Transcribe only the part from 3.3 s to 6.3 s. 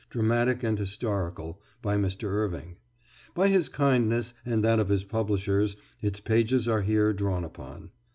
By his kindness, and that of his publishers, its